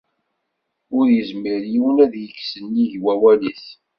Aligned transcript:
Ur 0.97 1.05
yezmir 1.15 1.61
yiwwen 1.71 1.97
ad 2.05 2.09
d-yekk 2.13 2.39
sennig 2.51 2.91
wawal-is. 3.03 3.65